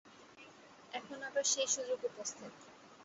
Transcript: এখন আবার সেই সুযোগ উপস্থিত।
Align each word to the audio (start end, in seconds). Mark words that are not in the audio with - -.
এখন 0.93 1.17
আবার 1.23 1.43
সেই 1.43 1.67
সুযোগ 1.67 1.99
উপস্থিত। 2.05 2.53